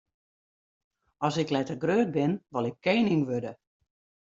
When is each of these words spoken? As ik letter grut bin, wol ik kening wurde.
As 1.27 1.35
ik 1.41 1.49
letter 1.55 1.77
grut 1.83 2.09
bin, 2.17 2.31
wol 2.53 2.65
ik 2.71 2.77
kening 2.87 3.21
wurde. 3.29 3.53